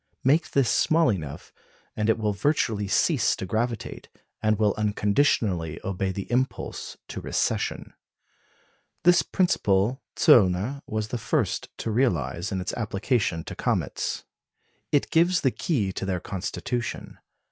Make 0.23 0.49
this 0.49 0.67
small 0.71 1.11
enough, 1.11 1.53
and 1.95 2.09
it 2.09 2.17
will 2.17 2.33
virtually 2.33 2.87
cease 2.87 3.35
to 3.35 3.45
gravitate, 3.45 4.09
and 4.41 4.57
will 4.57 4.73
unconditionally 4.75 5.79
obey 5.83 6.11
the 6.11 6.23
impulse 6.31 6.97
to 7.09 7.21
recession. 7.21 7.93
This 9.03 9.21
principle 9.21 10.01
Zöllner 10.15 10.81
was 10.87 11.09
the 11.09 11.19
first 11.19 11.69
to 11.77 11.91
realise 11.91 12.51
in 12.51 12.61
its 12.61 12.73
application 12.73 13.43
to 13.43 13.53
comets. 13.55 14.23
It 14.91 15.11
gives 15.11 15.41
the 15.41 15.51
key 15.51 15.93
to 15.93 16.05
their 16.07 16.19
constitution. 16.19 17.19